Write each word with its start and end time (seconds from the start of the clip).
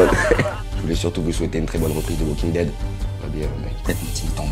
déconne. 0.00 0.18
Je 0.76 0.82
voulais 0.82 0.94
surtout 0.94 1.22
vous 1.22 1.32
souhaiter 1.32 1.58
une 1.58 1.66
très 1.66 1.78
bonne 1.78 1.92
reprise 1.92 2.18
de 2.18 2.24
Walking 2.24 2.52
Dead. 2.52 2.70
Va 3.22 3.28
bien, 3.28 3.46
mec. 3.62 3.74
Peut-être 3.84 4.34
tombe. 4.34 4.46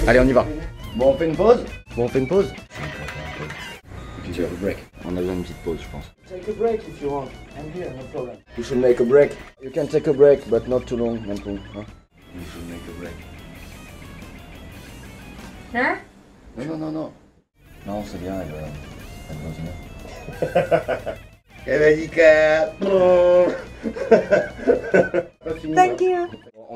Allez, 0.07 0.21
on 0.21 0.25
y 0.25 0.31
va. 0.31 0.45
Bon, 0.95 1.09
on 1.09 1.17
fait 1.17 1.27
une 1.27 1.35
pause 1.35 1.65
Bon, 1.93 2.05
on 2.05 2.07
fait 2.07 2.19
une 2.19 2.29
pause 2.29 2.53
Tu 4.23 4.41
veux 4.41 4.47
break 4.61 4.77
On 5.03 5.09
a 5.09 5.19
besoin 5.19 5.33
d'une 5.33 5.43
petite 5.43 5.57
pause, 5.65 5.79
je 5.81 5.87
pense. 5.89 6.05
Take 6.29 6.49
a 6.49 6.53
break 6.53 6.81
if 6.87 7.01
you 7.01 7.09
want. 7.09 7.27
I'm 7.57 7.69
here, 7.73 7.91
no 7.91 8.03
problem. 8.13 8.37
You 8.57 8.63
should 8.63 8.79
make 8.79 9.01
a 9.01 9.03
break. 9.03 9.33
You 9.61 9.69
can 9.69 9.85
take 9.85 10.07
a 10.07 10.13
break, 10.13 10.49
but 10.49 10.65
not 10.69 10.85
too 10.85 10.95
long, 10.95 11.17
Nantung. 11.27 11.59
Hein 11.75 11.85
You 12.33 12.41
should 12.49 12.69
make 12.69 12.87
a 12.87 12.93
break. 13.01 13.15
Hein? 15.73 15.97
Non, 16.55 16.65
non, 16.65 16.77
non, 16.77 16.91
non. 16.93 17.11
Non, 17.85 18.03
c'est 18.05 18.21
bien, 18.21 18.35
elle 18.39 18.53
va. 18.53 18.67
Elle 19.29 19.37
va 19.43 19.49
venir. 19.57 21.17
Eh 21.69 21.77
ben, 21.79 21.99
nickel. 21.99 22.71
Thank 25.75 25.99
you. 25.99 26.29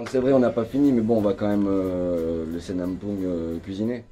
C'est 0.10 0.20
vrai, 0.20 0.34
on 0.34 0.40
n'a 0.40 0.50
pas 0.50 0.66
fini, 0.66 0.92
mais 0.92 1.02
bon, 1.02 1.18
on 1.18 1.22
va 1.22 1.34
quand 1.34 1.48
même 1.48 1.68
euh, 1.68 2.46
laisser 2.52 2.74
Nampung 2.74 3.18
euh, 3.24 3.58
cuisiner. 3.60 4.04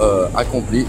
Euh, 0.00 0.28
accomplie. 0.36 0.86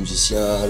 Musicien, 0.00 0.66